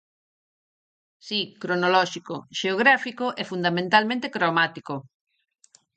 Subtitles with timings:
[1.27, 4.95] Si, cronolóxico, xeográfico e fundamentalmente cromático.